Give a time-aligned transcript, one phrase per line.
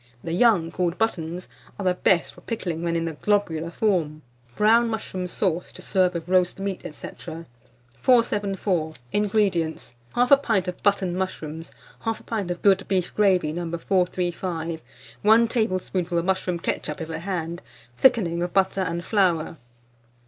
[0.23, 1.47] The young, called buttons,
[1.77, 4.23] are the best for pickling when in the globular form.
[4.55, 7.07] BROWN MUSHROOM SAUCE, to serve with Roast Meat, &c.
[8.01, 8.93] 474.
[9.11, 9.93] INGREDIENTS.
[10.15, 11.71] 1/2 pint of button mushrooms,
[12.05, 13.65] 1/2 pint of good beef gravy, No.
[13.77, 14.81] 435,
[15.21, 17.61] 1 tablespoonful of mushroom ketchup (if at hand),
[17.95, 19.57] thickening of butter and flour.